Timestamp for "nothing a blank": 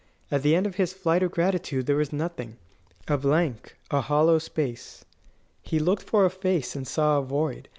2.11-3.77